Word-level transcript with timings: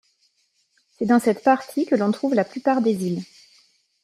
C'est 0.97 1.05
dans 1.05 1.19
cette 1.19 1.43
partie 1.43 1.85
que 1.85 1.93
l'on 1.93 2.11
trouve 2.11 2.33
la 2.33 2.43
plupart 2.43 2.81
des 2.81 3.05
îles. 3.05 3.23